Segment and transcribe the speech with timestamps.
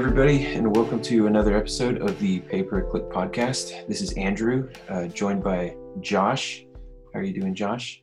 [0.00, 3.86] everybody, and welcome to another episode of the Pay Per Click podcast.
[3.86, 6.64] This is Andrew, uh, joined by Josh.
[7.12, 8.02] How are you doing, Josh?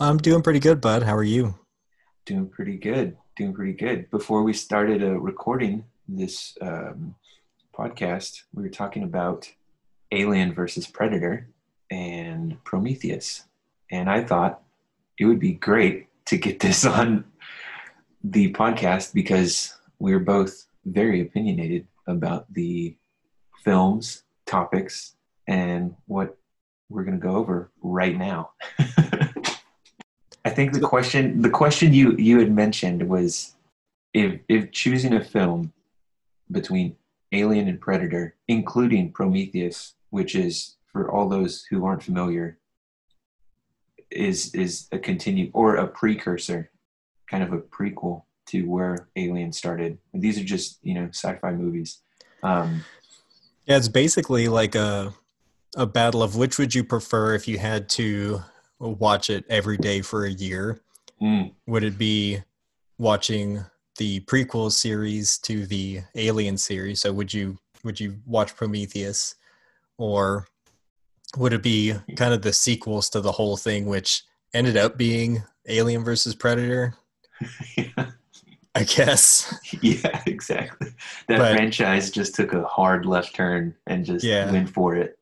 [0.00, 1.04] I'm doing pretty good, bud.
[1.04, 1.54] How are you?
[2.26, 3.16] Doing pretty good.
[3.36, 4.10] Doing pretty good.
[4.10, 7.14] Before we started uh, recording this um,
[7.72, 9.48] podcast, we were talking about
[10.10, 11.48] Alien versus Predator
[11.92, 13.44] and Prometheus.
[13.92, 14.62] And I thought
[15.16, 17.24] it would be great to get this on
[18.24, 22.96] the podcast because we're both very opinionated about the
[23.62, 25.16] films, topics,
[25.46, 26.36] and what
[26.88, 28.50] we're going to go over right now.
[30.44, 33.54] I think the question the question you you had mentioned was
[34.14, 35.72] if if choosing a film
[36.50, 36.96] between
[37.32, 42.58] Alien and Predator, including Prometheus, which is for all those who aren't familiar,
[44.10, 46.70] is is a continue or a precursor,
[47.28, 49.98] kind of a prequel to where Alien started.
[50.12, 52.00] These are just you know sci-fi movies.
[52.42, 52.84] Um,
[53.66, 55.12] yeah, it's basically like a
[55.76, 58.42] a battle of which would you prefer if you had to
[58.78, 60.80] watch it every day for a year.
[61.20, 62.42] mm, Would it be
[62.98, 63.64] watching
[63.98, 67.00] the prequel series to the Alien series?
[67.00, 69.34] So would you would you watch Prometheus,
[69.98, 70.46] or
[71.36, 74.22] would it be kind of the sequels to the whole thing, which
[74.54, 76.94] ended up being Alien versus Predator?
[78.78, 79.52] I guess.
[79.82, 80.88] yeah, exactly.
[81.26, 84.50] That But- franchise just took a hard left turn and just Yeah.
[84.50, 85.18] went for it.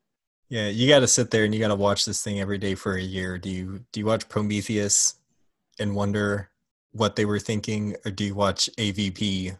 [0.49, 2.75] Yeah, you got to sit there and you got to watch this thing every day
[2.75, 3.37] for a year.
[3.37, 5.15] Do you do you watch Prometheus
[5.79, 6.49] and wonder
[6.91, 9.57] what they were thinking, or do you watch AVP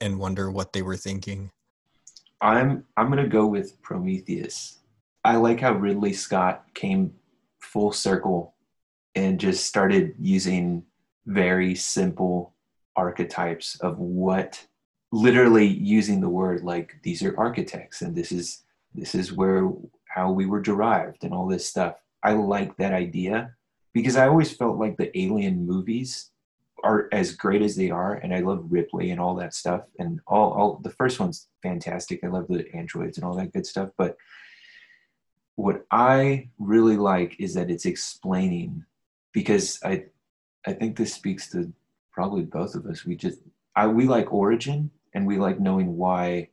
[0.00, 1.50] and wonder what they were thinking?
[2.40, 4.78] I'm I'm gonna go with Prometheus.
[5.24, 7.12] I like how Ridley Scott came
[7.60, 8.54] full circle
[9.14, 10.84] and just started using
[11.26, 12.54] very simple
[12.98, 14.66] archetypes of what
[15.12, 18.64] literally using the word like these are architects and this is
[18.94, 19.70] this is where
[20.08, 21.96] how we were derived and all this stuff.
[22.22, 23.54] I like that idea
[23.94, 26.30] because I always felt like the alien movies
[26.82, 30.20] are as great as they are and I love Ripley and all that stuff and
[30.26, 32.24] all all the first one's fantastic.
[32.24, 34.16] I love the androids and all that good stuff, but
[35.56, 38.84] what I really like is that it's explaining
[39.32, 40.06] because I
[40.66, 41.72] I think this speaks to
[42.18, 43.04] probably both of us.
[43.04, 43.38] We just
[43.76, 46.48] I we like origin and we like knowing why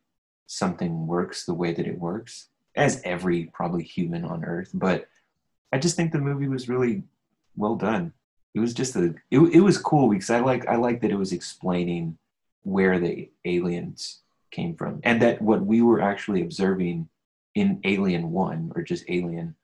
[0.45, 5.07] something works the way that it works as every probably human on earth, but
[5.73, 7.01] I just think the movie was really
[7.55, 8.13] well done.
[8.53, 11.17] It was just a it, it was cool because I like I like that it
[11.17, 12.19] was explaining
[12.61, 14.19] where the aliens
[14.51, 17.09] came from and that what we were actually observing
[17.55, 19.55] in Alien 1 or just Alien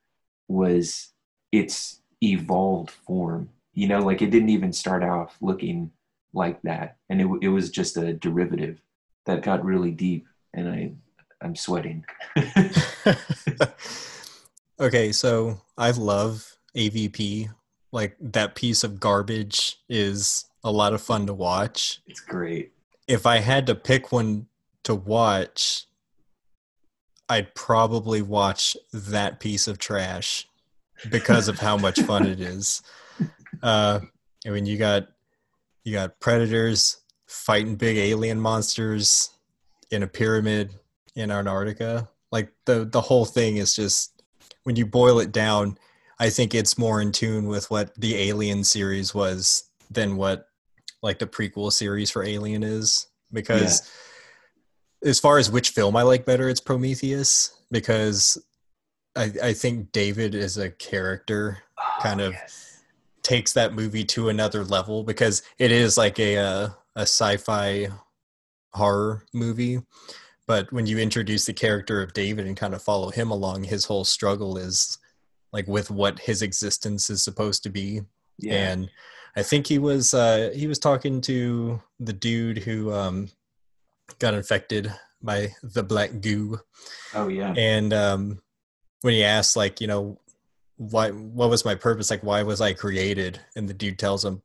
[0.47, 1.09] was
[1.51, 3.49] its evolved form.
[3.73, 5.91] You know, like it didn't even start off looking
[6.33, 8.79] like that and it, it was just a derivative
[9.25, 10.93] that got really deep and I
[11.41, 12.05] I'm sweating.
[14.79, 17.49] okay, so I love AVP.
[17.91, 22.01] Like that piece of garbage is a lot of fun to watch.
[22.05, 22.71] it's great.
[23.07, 24.47] If I had to pick one
[24.83, 25.85] to watch,
[27.27, 30.47] I'd probably watch that piece of trash
[31.09, 32.83] because of how much fun it is.
[33.61, 33.99] Uh,
[34.45, 35.07] I mean, you got
[35.83, 36.97] you got predators
[37.27, 39.29] fighting big alien monsters
[39.89, 40.71] in a pyramid
[41.15, 42.09] in Antarctica.
[42.31, 44.21] Like the the whole thing is just
[44.63, 45.77] when you boil it down,
[46.19, 50.47] I think it's more in tune with what the Alien series was than what
[51.01, 53.89] like the prequel series for Alien is because
[55.03, 58.37] as far as which film I like better, it's Prometheus because
[59.15, 62.70] I, I think David is a character Oh, kind of- yes.
[63.23, 67.87] Takes that movie to another level because it is like a uh, a sci-fi
[68.73, 69.79] horror movie
[70.47, 73.85] but when you introduce the character of David and kind of follow him along his
[73.85, 74.97] whole struggle is
[75.53, 78.01] like with what his existence is supposed to be
[78.37, 78.71] yeah.
[78.71, 78.89] and
[79.35, 83.29] I think he was uh, he was talking to the dude who um,
[84.19, 84.91] got infected
[85.21, 86.59] by the black goo
[87.13, 87.53] oh yeah.
[87.55, 88.41] and um,
[89.01, 90.19] when he asked like you know
[90.81, 92.09] why what was my purpose?
[92.09, 93.39] Like why was i created?
[93.55, 94.41] And the dude tells him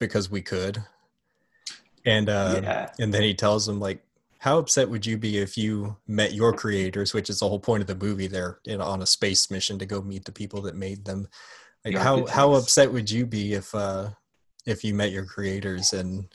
[0.00, 0.82] because we could.
[2.06, 2.90] And uh, yeah.
[2.98, 4.02] and then he tells him like
[4.38, 7.80] how upset would you be if you met your creators which is the whole point
[7.80, 10.76] of the movie they're know, on a space mission to go meet the people that
[10.76, 11.28] made them.
[11.84, 14.10] Like how how upset would you be if uh
[14.64, 16.26] if you met your creators and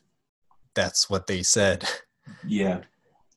[0.75, 1.89] that's what they said?
[2.47, 2.81] Yeah.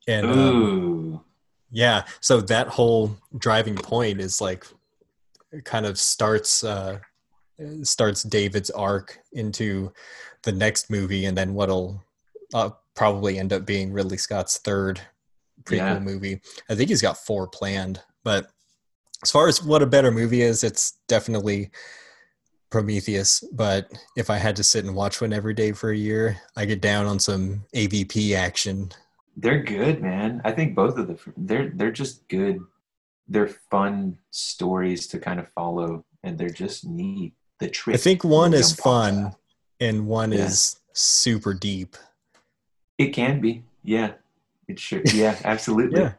[0.06, 1.24] and um,
[1.70, 4.66] yeah so that whole driving point is like
[5.64, 6.98] kind of starts uh
[7.82, 9.92] starts david's arc into
[10.42, 12.02] the next movie and then what'll
[12.52, 15.00] uh, probably end up being Ridley Scott's third
[15.64, 15.98] prequel Yeah.
[16.00, 16.40] movie.
[16.68, 18.48] I think he's got four planned, but
[19.22, 21.70] as far as what a better movie is, it's definitely
[22.70, 23.42] Prometheus.
[23.52, 26.64] But if I had to sit and watch one every day for a year, I
[26.64, 28.90] get down on some AVP action.
[29.36, 30.40] They're good, man.
[30.44, 32.60] I think both of the they're they're just good.
[33.28, 37.32] They're fun stories to kind of follow, and they're just neat.
[37.60, 37.94] The trick.
[37.94, 39.36] I think one is off fun
[39.80, 40.46] and one Yeah.
[40.46, 41.96] is super deep.
[42.98, 44.12] It can be, yeah.
[44.68, 46.00] It should, yeah, absolutely.
[46.00, 46.12] Yeah.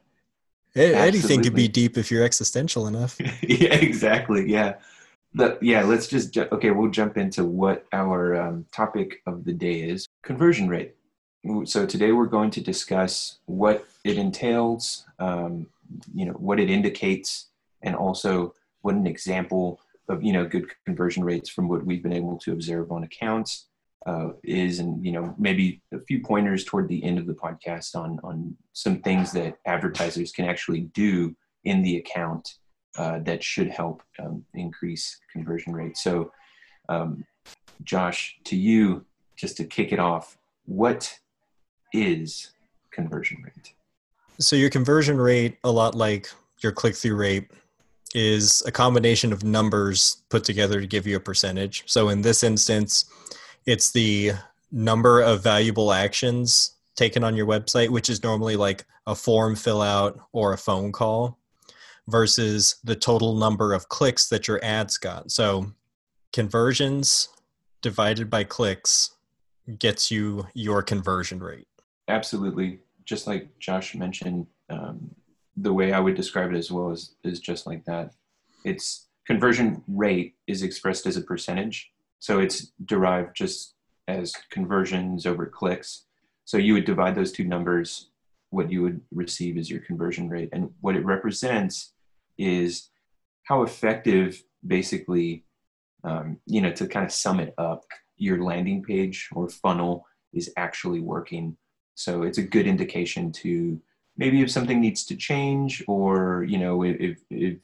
[0.77, 3.17] A- Anything could be deep if you're existential enough.
[3.41, 4.49] yeah, exactly.
[4.49, 4.75] Yeah.
[5.33, 9.53] The, yeah, let's just, ju- okay, we'll jump into what our um, topic of the
[9.53, 10.95] day is conversion rate.
[11.65, 15.67] So today we're going to discuss what it entails, um,
[16.13, 17.49] you know, what it indicates,
[17.81, 19.79] and also what an example
[20.09, 23.67] of, you know, good conversion rates from what we've been able to observe on accounts
[24.05, 27.95] uh, is, and, you know, maybe a few pointers toward the end of the podcast
[27.95, 32.55] on, on some things that advertisers can actually do in the account
[32.97, 35.97] uh, that should help um, increase conversion rate.
[35.97, 36.31] So,
[36.87, 37.25] um,
[37.83, 39.05] Josh, to you,
[39.35, 41.19] just to kick it off, what
[41.91, 42.51] is
[42.91, 43.74] conversion rate?
[44.39, 46.29] So your conversion rate, a lot like
[46.61, 47.51] your click through rate,
[48.13, 51.83] is a combination of numbers put together to give you a percentage.
[51.85, 53.05] So in this instance,
[53.65, 54.33] it's the
[54.71, 59.81] number of valuable actions taken on your website, which is normally like a form fill
[59.81, 61.37] out or a phone call,
[62.07, 65.31] versus the total number of clicks that your ads got.
[65.31, 65.71] So
[66.33, 67.29] conversions
[67.81, 69.11] divided by clicks
[69.79, 71.67] gets you your conversion rate.
[72.07, 72.79] Absolutely.
[73.05, 75.13] Just like Josh mentioned, um,
[75.57, 78.11] the way I would describe it as well is, is just like that.
[78.63, 81.91] It's conversion rate is expressed as a percentage.
[82.19, 83.75] So it's derived just
[84.07, 86.05] as conversions over clicks.
[86.45, 88.09] So you would divide those two numbers,
[88.49, 90.49] what you would receive is your conversion rate.
[90.53, 91.93] And what it represents
[92.37, 92.89] is
[93.43, 95.45] how effective, basically,
[96.03, 97.83] um, you know, to kind of sum it up,
[98.17, 101.57] your landing page or funnel is actually working.
[101.95, 103.81] So it's a good indication to
[104.17, 107.57] maybe if something needs to change or, you know, if, if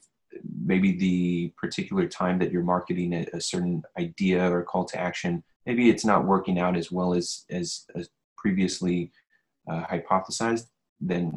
[0.64, 5.42] maybe the particular time that you're marketing a, a certain idea or call to action,
[5.66, 9.12] maybe it's not working out as well as, as, as previously
[9.70, 10.66] uh, hypothesized,
[11.00, 11.36] then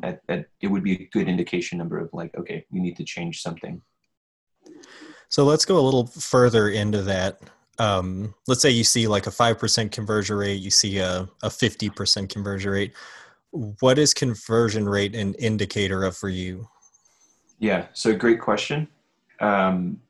[0.62, 3.81] it would be a good indication number of like, okay, you need to change something.
[5.30, 7.39] So let's go a little further into that.
[7.77, 12.30] Um, let's say you see like a 5% conversion rate, you see a, a 50%
[12.30, 12.94] conversion rate.
[13.51, 16.68] What is conversion rate an indicator of for you?
[17.60, 18.88] Yeah, so great question.
[19.39, 20.01] Um,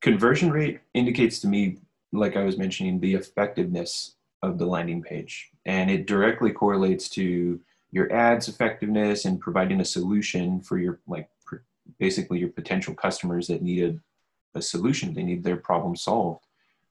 [0.00, 1.78] conversion rate indicates to me,
[2.12, 5.50] like I was mentioning, the effectiveness of the landing page.
[5.64, 7.60] And it directly correlates to
[7.92, 11.28] your ads effectiveness and providing a solution for your, like,
[11.98, 15.14] basically your potential customers that need a, a solution.
[15.14, 16.46] They need their problem solved.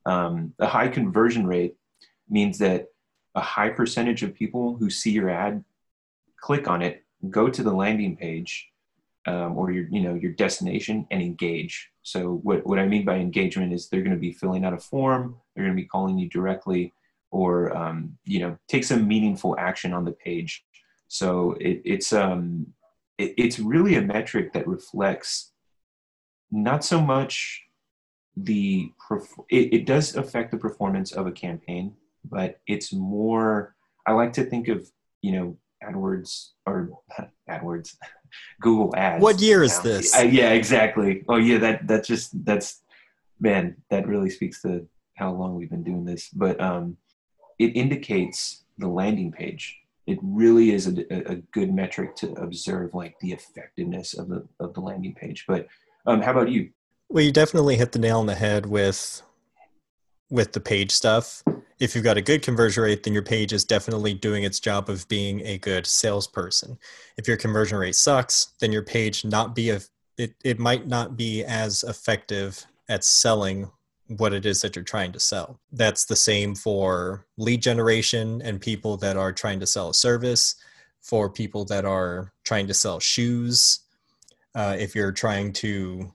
[0.06, 1.76] Um, a high conversion rate
[2.30, 2.88] means that
[3.36, 5.64] a high percentage of people who see your ad
[6.38, 8.72] click on it, go to the landing page,
[9.28, 11.92] um, or your you know your destination and engage.
[12.02, 14.78] So what what I mean by engagement is they're going to be filling out a
[14.78, 16.94] form, they're going to be calling you directly,
[17.30, 20.66] or um, you know take some meaningful action on the page.
[21.08, 22.68] So it, it's um
[23.18, 25.52] it, it's really a metric that reflects
[26.52, 27.64] not so much
[28.38, 28.92] the
[29.50, 31.96] it, it does affect the performance of a campaign,
[32.26, 33.76] but it's more.
[34.08, 34.90] I like to think of
[35.22, 36.90] you know AdWords or
[37.50, 37.96] AdWords,
[38.62, 39.22] Google Ads.
[39.22, 39.84] What year is now.
[39.84, 40.16] this?
[40.16, 41.24] Uh, yeah, exactly.
[41.28, 42.82] Oh yeah, that that just that's
[43.40, 46.30] man, that really speaks to how long we've been doing this.
[46.30, 46.98] But um,
[47.60, 49.78] it indicates the landing page.
[50.08, 54.48] It really is a, a, a good metric to observe, like the effectiveness of the
[54.60, 55.46] of the landing page.
[55.48, 55.68] But
[56.06, 56.70] um, how about you?
[57.12, 59.22] Well, you definitely hit the nail on the head with
[60.30, 61.44] with the page stuff.
[61.78, 64.90] If you've got a good conversion rate, then your page is definitely doing its job
[64.90, 66.80] of being a good salesperson.
[67.18, 69.82] If your conversion rate sucks, then your page not be a
[70.18, 73.70] it, it might not be as effective at selling
[74.08, 75.60] what it is that you're trying to sell.
[75.74, 80.56] That's the same for lead generation and people that are trying to sell a service,
[81.02, 83.80] for people that are trying to sell shoes.
[84.56, 86.14] Uh, if you're trying to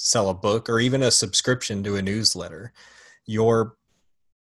[0.00, 2.72] sell a book or even a subscription to a newsletter,
[3.26, 3.76] your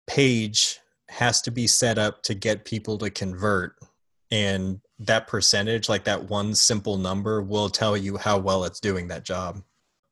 [0.09, 3.77] page has to be set up to get people to convert.
[4.33, 9.07] And that percentage, like that one simple number, will tell you how well it's doing
[9.09, 9.63] that job.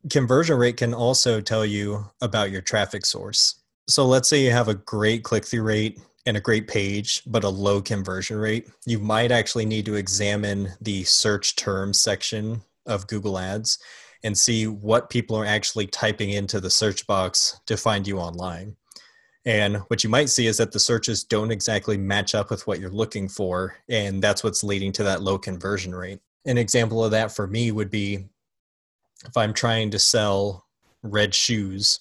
[0.08, 3.56] Conversion rate can also tell you about your traffic source.
[3.88, 7.42] So let's say you have a great click through rate and a great page, but
[7.42, 13.08] a low conversion rate, you might actually need to examine the search terms section of
[13.08, 13.78] Google Ads
[14.24, 18.76] and see what people are actually typing into the search box to find you online.
[19.44, 22.78] And what you might see is that the searches don't exactly match up with what
[22.78, 23.76] you're looking for.
[23.88, 26.20] And that's what's leading to that low conversion rate.
[26.46, 28.24] An example of that for me would be
[29.26, 30.66] if I'm trying to sell
[31.02, 32.00] red shoes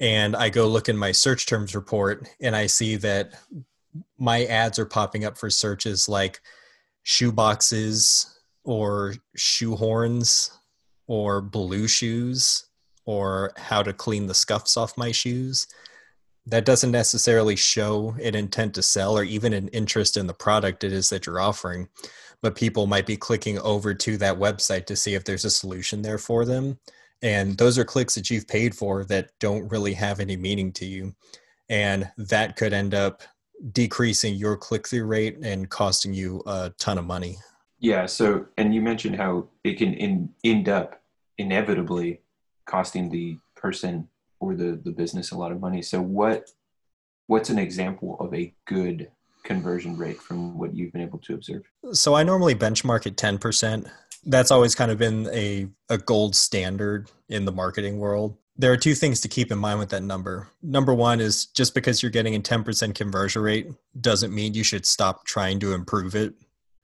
[0.00, 3.34] and I go look in my search terms report and I see that
[4.18, 6.40] my ads are popping up for searches like
[7.02, 10.50] shoe boxes or shoe horns
[11.06, 12.66] or blue shoes
[13.04, 15.66] or how to clean the scuffs off my shoes.
[16.46, 20.84] That doesn't necessarily show an intent to sell or even an interest in the product
[20.84, 21.88] it is that you're offering
[22.44, 26.02] but people might be clicking over to that website to see if there's a solution
[26.02, 26.78] there for them.
[27.22, 30.84] And those are clicks that you've paid for that don't really have any meaning to
[30.84, 31.14] you.
[31.70, 33.22] And that could end up
[33.72, 37.38] decreasing your click-through rate and costing you a ton of money
[37.90, 41.00] yeah so and you mentioned how it can in, end up
[41.38, 42.20] inevitably
[42.66, 44.08] costing the person
[44.44, 45.82] or the the business a lot of money.
[45.82, 46.50] So what
[47.26, 49.10] what's an example of a good
[49.42, 51.62] conversion rate from what you've been able to observe?
[51.92, 53.90] So I normally benchmark at 10%.
[54.26, 58.36] That's always kind of been a, a gold standard in the marketing world.
[58.56, 60.48] There are two things to keep in mind with that number.
[60.62, 63.68] Number one is just because you're getting a 10% conversion rate
[64.00, 66.34] doesn't mean you should stop trying to improve it.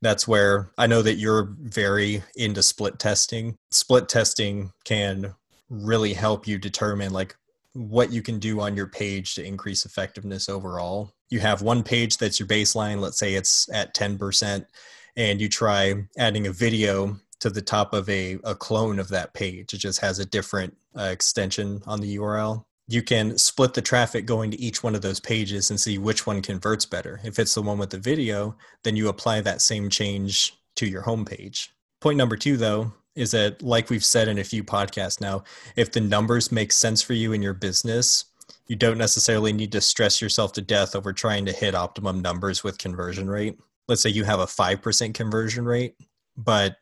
[0.03, 3.57] That's where I know that you're very into split testing.
[3.71, 5.35] Split testing can
[5.69, 7.37] really help you determine like
[7.75, 11.13] what you can do on your page to increase effectiveness overall.
[11.29, 14.65] You have one page that's your baseline, let's say it's at 10%,
[15.17, 19.33] and you try adding a video to the top of a, a clone of that
[19.35, 19.73] page.
[19.73, 22.65] It just has a different uh, extension on the URL.
[22.91, 26.27] You can split the traffic going to each one of those pages and see which
[26.27, 27.21] one converts better.
[27.23, 31.03] If it's the one with the video, then you apply that same change to your
[31.03, 31.69] homepage.
[32.01, 35.43] Point number two, though, is that like we've said in a few podcasts now
[35.77, 38.27] if the numbers make sense for you in your business
[38.67, 42.63] you don't necessarily need to stress yourself to death over trying to hit optimum numbers
[42.63, 45.97] with conversion rate let's say you have a 5% conversion rate
[46.37, 46.77] but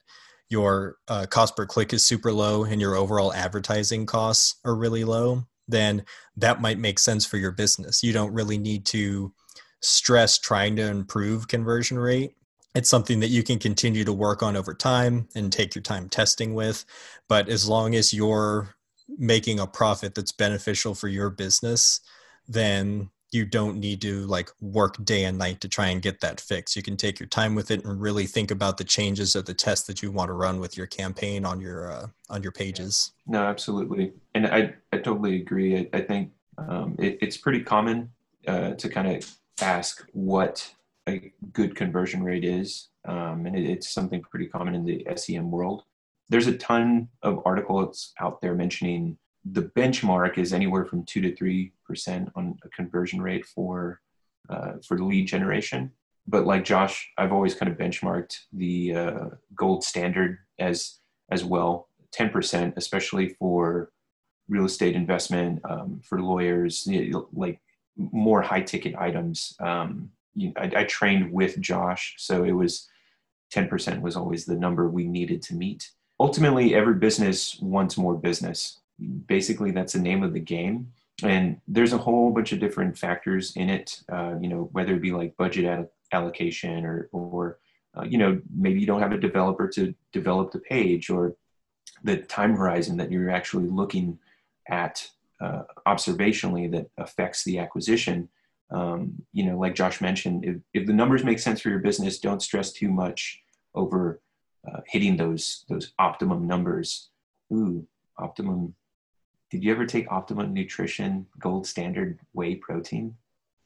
[0.51, 5.05] your uh, cost per click is super low and your overall advertising costs are really
[5.05, 6.05] low then
[6.37, 9.33] that might make sense for your business you don't really need to
[9.81, 12.35] stress trying to improve conversion rate
[12.75, 16.09] it's something that you can continue to work on over time and take your time
[16.09, 16.85] testing with.
[17.29, 18.75] But as long as you're
[19.17, 22.01] making a profit that's beneficial for your business,
[22.47, 26.41] then you don't need to like work day and night to try and get that
[26.41, 26.77] fixed.
[26.77, 29.55] You can take your time with it and really think about the changes of the
[29.55, 33.13] test that you want to run with your campaign on your uh, on your pages.
[33.27, 35.77] No, absolutely, and I I totally agree.
[35.77, 38.11] I, I think um, it, it's pretty common
[38.47, 39.31] uh, to kind of
[39.61, 40.75] ask what
[41.09, 45.51] a good conversion rate is, um, and it, it's something pretty common in the SEM
[45.51, 45.83] world.
[46.31, 49.19] There's a ton of articles out there mentioning
[49.53, 54.01] the benchmark is anywhere from two to three percent on a conversion rate for
[54.49, 55.93] uh, for lead generation.
[56.27, 59.25] But like Josh, I've always kind of benchmarked the uh,
[59.55, 60.99] gold standard as
[61.31, 63.91] as well, ten percent, especially for
[64.49, 67.61] real estate investment, um, for lawyers, you know, like
[67.97, 69.55] more high ticket items.
[69.61, 72.89] Um, you, I, I trained with Josh, so it was
[73.55, 75.91] 10% was always the number we needed to meet.
[76.21, 78.81] Ultimately, every business wants more business.
[79.27, 80.93] Basically, that's the name of the game.
[81.23, 85.03] And there's a whole bunch of different factors in it, uh, you know, whether it
[85.03, 87.59] be like budget allocation or, or
[87.97, 91.35] uh, you know, maybe you don't have a developer to develop the page or
[92.05, 94.19] the time horizon that you're actually looking
[94.69, 95.09] at
[95.41, 98.29] uh, observationally that affects the acquisition
[98.71, 102.19] um, you know, like Josh mentioned, if, if the numbers make sense for your business,
[102.19, 103.41] don't stress too much
[103.75, 104.21] over
[104.67, 107.11] uh, hitting those those optimum numbers.
[107.53, 107.87] Ooh,
[108.19, 108.75] optimum.
[109.51, 113.15] Did you ever take Optimum Nutrition Gold Standard Whey Protein?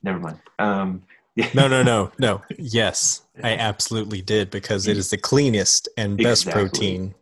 [0.03, 0.41] Never mind.
[0.59, 1.03] Um,
[1.35, 1.49] yeah.
[1.55, 2.43] no, no, no, no.
[2.59, 6.63] Yes, I absolutely did because it is the cleanest and best exactly.
[6.63, 7.15] protein.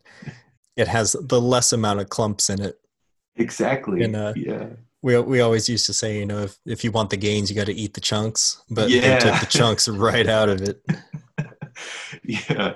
[0.77, 2.79] It has the less amount of clumps in it.
[3.37, 4.03] Exactly.
[4.03, 4.67] And, uh, yeah
[5.03, 7.57] we we always used to say, you know, if if you want the gains, you
[7.57, 8.63] got to eat the chunks.
[8.71, 9.01] But yeah.
[9.01, 10.83] they took the chunks right out of it.
[12.25, 12.75] yeah.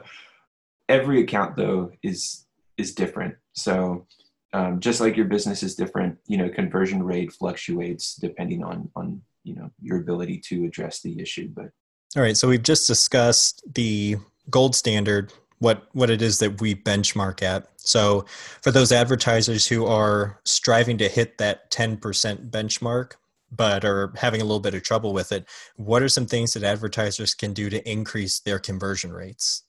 [0.88, 3.37] Every account though is is different.
[3.53, 4.07] So
[4.54, 9.20] um, just like your business is different, you know, conversion rate fluctuates depending on on
[9.42, 11.49] you know your ability to address the issue.
[11.52, 11.70] But
[12.16, 14.16] all right, so we've just discussed the
[14.49, 17.68] gold standard what what it is that we benchmark at.
[17.76, 18.26] So
[18.62, 23.12] for those advertisers who are striving to hit that 10% benchmark,
[23.50, 25.46] but are having a little bit of trouble with it.
[25.76, 29.64] What are some things that advertisers can do to increase their conversion rates?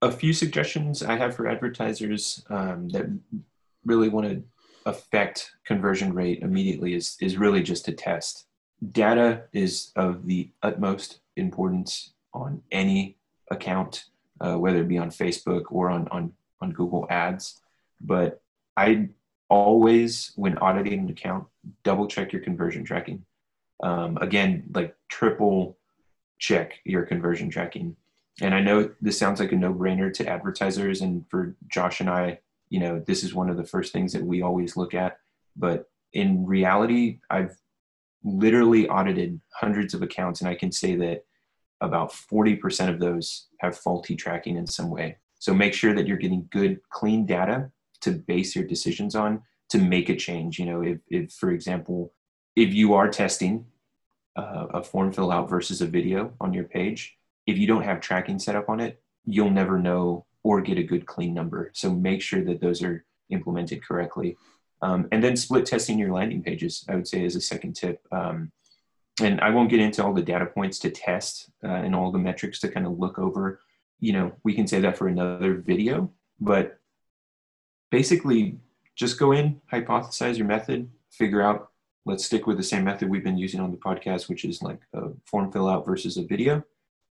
[0.00, 3.06] A few suggestions I have for advertisers um, that
[3.84, 4.42] really want to
[4.86, 8.46] affect conversion rate immediately is, is really just to test.
[8.90, 13.16] Data is of the utmost importance on any
[13.50, 14.04] account,
[14.40, 17.60] uh, whether it be on Facebook or on, on, on Google Ads.
[18.00, 18.42] But
[18.76, 19.08] I
[19.48, 21.46] always, when auditing an account,
[21.84, 23.24] double check your conversion tracking.
[23.82, 25.78] Um, again, like triple
[26.38, 27.96] check your conversion tracking.
[28.40, 32.08] And I know this sounds like a no brainer to advertisers, and for Josh and
[32.08, 32.40] I,
[32.72, 35.18] you know, this is one of the first things that we always look at.
[35.54, 37.54] But in reality, I've
[38.24, 41.26] literally audited hundreds of accounts, and I can say that
[41.82, 45.18] about 40% of those have faulty tracking in some way.
[45.38, 49.76] So make sure that you're getting good, clean data to base your decisions on to
[49.76, 50.58] make a change.
[50.58, 52.14] You know, if, if for example,
[52.56, 53.66] if you are testing
[54.34, 58.00] uh, a form fill out versus a video on your page, if you don't have
[58.00, 61.70] tracking set up on it, you'll never know or get a good clean number.
[61.74, 64.36] So make sure that those are implemented correctly.
[64.80, 68.00] Um, and then split testing your landing pages, I would say, is a second tip.
[68.10, 68.50] Um,
[69.20, 72.18] and I won't get into all the data points to test uh, and all the
[72.18, 73.60] metrics to kind of look over.
[74.00, 76.80] You know, we can say that for another video, but
[77.90, 78.58] basically
[78.96, 81.70] just go in, hypothesize your method, figure out,
[82.04, 84.80] let's stick with the same method we've been using on the podcast, which is like
[84.94, 86.64] a form fill out versus a video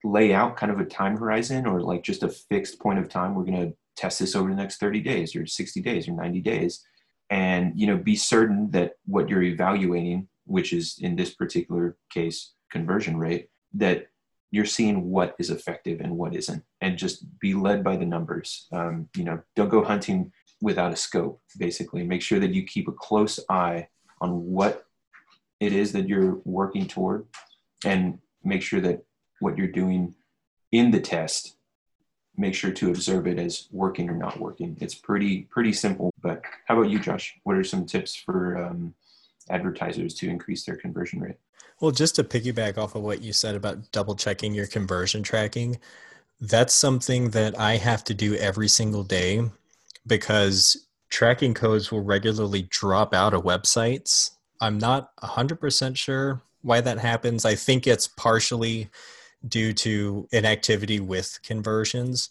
[0.03, 3.35] lay out kind of a time horizon or like just a fixed point of time
[3.35, 6.41] we're going to test this over the next 30 days or 60 days or 90
[6.41, 6.85] days.
[7.29, 12.51] And you know be certain that what you're evaluating which is in this particular case
[12.69, 14.07] conversion rate that
[14.51, 16.63] you're seeing what is effective and what isn't.
[16.81, 18.67] And just be led by the numbers.
[18.71, 20.31] Um, you know don't go hunting
[20.61, 22.03] without a scope basically.
[22.03, 23.87] Make sure that you keep a close eye
[24.21, 24.85] on what
[25.59, 27.25] it is that you're working toward
[27.85, 29.03] and make sure that
[29.43, 30.15] what you're doing
[30.71, 31.55] in the test
[32.35, 34.75] make sure to observe it as working or not working.
[34.81, 37.35] It's pretty pretty simple but how about you josh?
[37.43, 38.93] What are some tips for um,
[39.49, 41.37] advertisers to increase their conversion rate?
[41.79, 45.79] Well just to piggyback off of what you said about double checking your conversion tracking
[46.41, 49.41] that's something that i have to do every single day
[50.07, 54.31] because tracking codes will regularly drop out of websites.
[54.59, 57.45] I'm not 100% sure why that happens.
[57.45, 58.89] I think it's partially
[59.47, 62.29] due to inactivity with conversions.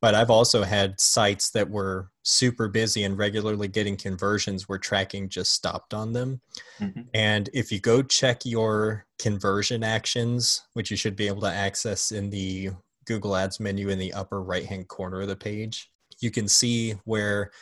[0.00, 5.28] But I've also had sites that were super busy and regularly getting conversions where tracking
[5.28, 6.40] just stopped on them.
[6.80, 7.02] Mm-hmm.
[7.14, 12.10] And if you go check your conversion actions, which you should be able to access
[12.10, 12.70] in the
[13.06, 15.88] Google Ads menu in the upper right hand corner of the page,
[16.20, 17.52] you can see where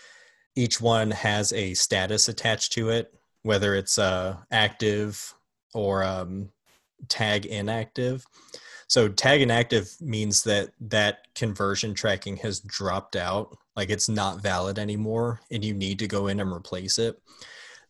[0.57, 5.35] each one has a status attached to it, whether it's uh, active
[5.75, 6.51] or um,
[7.09, 8.25] tag inactive.
[8.91, 14.81] So tag inactive means that that conversion tracking has dropped out, like it's not valid
[14.81, 17.17] anymore, and you need to go in and replace it.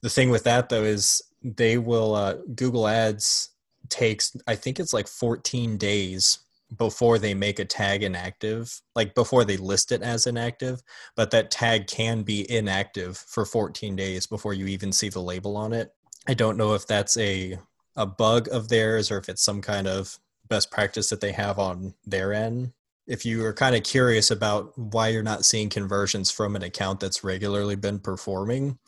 [0.03, 3.49] The thing with that though is they will uh, Google Ads
[3.89, 6.41] takes I think it's like 14 days
[6.77, 10.83] before they make a tag inactive, like before they list it as inactive,
[11.17, 15.57] but that tag can be inactive for 14 days before you even see the label
[15.57, 15.95] on it.
[16.29, 17.59] I don't know if that's a
[17.97, 20.19] a bug of theirs or if it's some kind of
[20.51, 22.73] best practice that they have on their end.
[23.07, 27.01] If you are kind of curious about why you're not seeing conversions from an account
[27.01, 28.79] that's regularly been performing,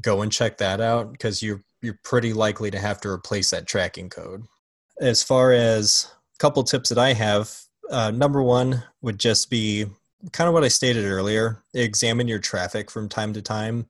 [0.00, 3.66] go and check that out because you're you're pretty likely to have to replace that
[3.66, 4.44] tracking code.
[5.00, 7.54] As far as a couple tips that I have,
[7.90, 9.86] uh, number one would just be
[10.32, 11.62] kind of what I stated earlier.
[11.74, 13.86] Examine your traffic from time to time.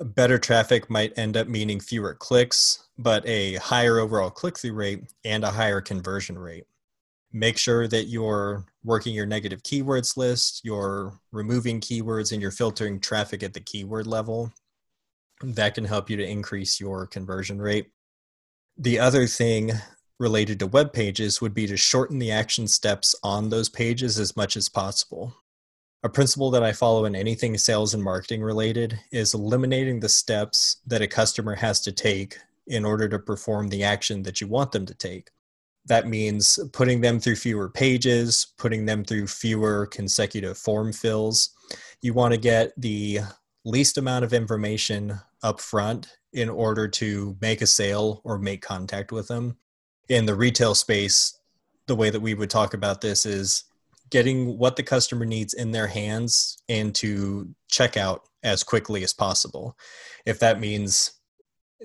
[0.00, 5.04] Better traffic might end up meaning fewer clicks, but a higher overall click through rate
[5.24, 6.64] and a higher conversion rate.
[7.32, 13.00] Make sure that you're working your negative keywords list, you're removing keywords, and you're filtering
[13.00, 14.52] traffic at the keyword level.
[15.42, 17.90] That can help you to increase your conversion rate.
[18.76, 19.72] The other thing
[20.18, 24.36] related to web pages would be to shorten the action steps on those pages as
[24.36, 25.34] much as possible.
[26.04, 30.76] A principle that I follow in anything sales and marketing related is eliminating the steps
[30.86, 32.36] that a customer has to take
[32.66, 35.30] in order to perform the action that you want them to take.
[35.86, 41.54] That means putting them through fewer pages, putting them through fewer consecutive form fills.
[42.02, 43.20] You want to get the
[43.64, 49.10] least amount of information up front in order to make a sale or make contact
[49.10, 49.56] with them.
[50.10, 51.38] In the retail space,
[51.86, 53.64] the way that we would talk about this is
[54.10, 59.12] getting what the customer needs in their hands and to check out as quickly as
[59.12, 59.76] possible.
[60.26, 61.12] If that means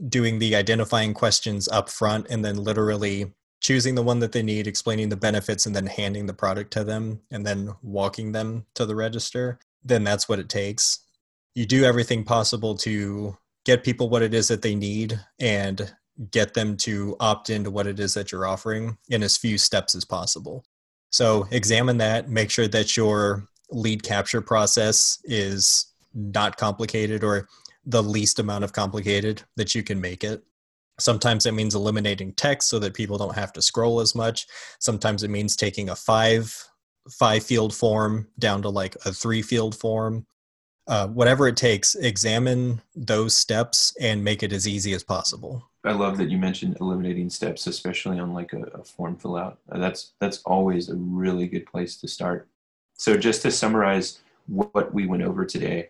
[0.07, 4.67] doing the identifying questions up front and then literally choosing the one that they need,
[4.67, 8.85] explaining the benefits, and then handing the product to them and then walking them to
[8.85, 10.99] the register, then that's what it takes.
[11.55, 15.93] You do everything possible to get people what it is that they need and
[16.31, 19.95] get them to opt into what it is that you're offering in as few steps
[19.95, 20.63] as possible.
[21.11, 27.47] So examine that, make sure that your lead capture process is not complicated or
[27.85, 30.43] the least amount of complicated that you can make it.
[30.99, 34.47] Sometimes it means eliminating text so that people don't have to scroll as much.
[34.79, 36.53] Sometimes it means taking a five
[37.09, 40.25] five field form down to like a three field form.
[40.87, 45.68] Uh, whatever it takes, examine those steps and make it as easy as possible.
[45.85, 49.59] I love that you mentioned eliminating steps, especially on like a, a form fill out.
[49.71, 52.47] Uh, that's that's always a really good place to start.
[52.95, 55.89] So just to summarize what we went over today,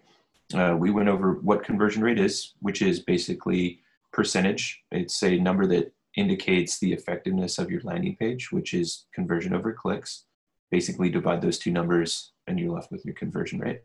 [0.53, 3.81] uh, we went over what conversion rate is, which is basically
[4.13, 4.83] percentage.
[4.91, 9.73] It's a number that indicates the effectiveness of your landing page, which is conversion over
[9.73, 10.25] clicks.
[10.69, 13.81] Basically, divide those two numbers and you're left with your conversion rate.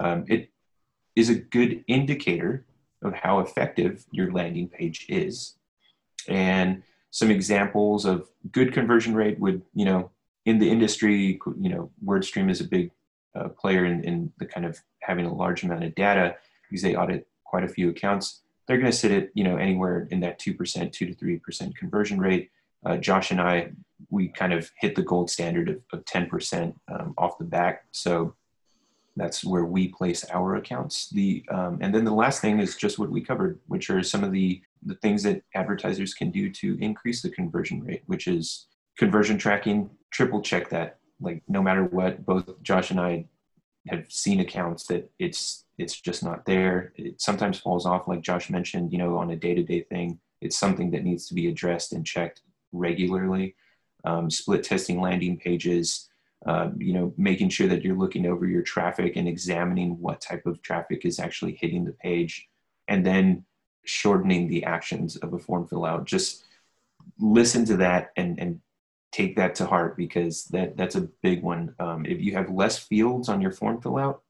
[0.00, 0.50] Um, it
[1.14, 2.64] is a good indicator
[3.02, 5.56] of how effective your landing page is.
[6.28, 10.10] And some examples of good conversion rate would, you know,
[10.44, 12.90] in the industry, you know, WordStream is a big
[13.34, 16.36] uh, player in, in the kind of having a large amount of data
[16.68, 18.42] because they audit quite a few accounts.
[18.66, 21.38] They're going to sit at you know anywhere in that two percent, two to three
[21.38, 22.50] percent conversion rate.
[22.84, 23.70] Uh, Josh and I,
[24.10, 27.84] we kind of hit the gold standard of, of 10% um, off the back.
[27.90, 28.34] So
[29.16, 31.08] that's where we place our accounts.
[31.10, 34.24] The um, and then the last thing is just what we covered, which are some
[34.24, 38.66] of the the things that advertisers can do to increase the conversion rate, which is
[38.98, 39.90] conversion tracking.
[40.10, 43.24] Triple check that like no matter what both josh and i
[43.88, 48.50] have seen accounts that it's it's just not there it sometimes falls off like josh
[48.50, 52.04] mentioned you know on a day-to-day thing it's something that needs to be addressed and
[52.04, 53.54] checked regularly
[54.04, 56.08] um, split testing landing pages
[56.44, 60.44] uh, you know making sure that you're looking over your traffic and examining what type
[60.46, 62.48] of traffic is actually hitting the page
[62.88, 63.44] and then
[63.84, 66.44] shortening the actions of a form fill out just
[67.18, 68.60] listen to that and and
[69.16, 71.74] take that to heart because that that's a big one.
[71.78, 74.22] Um, if you have less fields on your form fill out,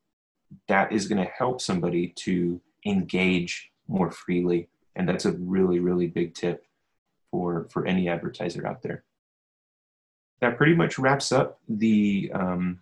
[0.68, 6.06] that is going to help somebody to engage more freely, and that's a really really
[6.06, 6.64] big tip
[7.30, 9.02] for for any advertiser out there.
[10.40, 12.80] That pretty much wraps up the um,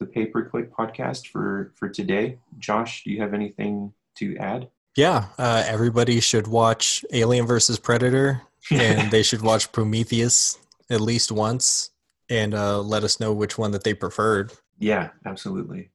[0.00, 2.38] the pay per click podcast for for today.
[2.58, 4.68] Josh, do you have anything to add?
[4.96, 10.58] Yeah, uh, everybody should watch Alien versus Predator, and they should watch Prometheus
[10.90, 11.90] at least once
[12.28, 14.52] and uh, let us know which one that they preferred.
[14.78, 15.90] Yeah, absolutely.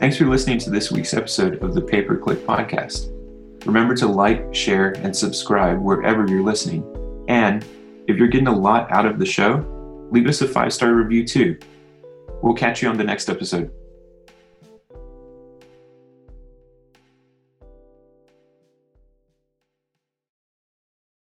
[0.00, 3.10] Thanks for listening to this week's episode of the Pay Per Click Podcast.
[3.64, 6.82] Remember to like, share, and subscribe wherever you're listening.
[7.28, 7.64] And
[8.06, 9.64] if you're getting a lot out of the show,
[10.10, 11.58] leave us a five star review too.
[12.42, 13.70] We'll catch you on the next episode.